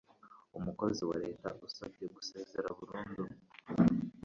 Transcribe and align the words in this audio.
Umukozi 0.57 1.01
wa 1.09 1.17
Leta 1.23 1.49
usabye 1.67 2.05
gusezera 2.15 2.67
burundu 2.77 3.23